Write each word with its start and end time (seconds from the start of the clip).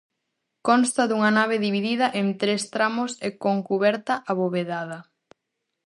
Consta 0.67 1.03
dunha 1.09 1.31
nave 1.39 1.55
dividida 1.65 2.07
en 2.19 2.27
tres 2.41 2.61
tramos 2.73 3.11
e 3.27 3.29
con 3.43 3.55
cuberta 3.69 4.13
abovedada. 4.31 4.99